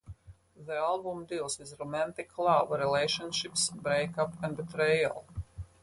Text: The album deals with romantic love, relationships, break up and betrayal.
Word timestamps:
The 0.57 0.75
album 0.77 1.25
deals 1.27 1.59
with 1.59 1.79
romantic 1.79 2.35
love, 2.39 2.71
relationships, 2.71 3.69
break 3.69 4.17
up 4.17 4.33
and 4.41 4.57
betrayal. 4.57 5.27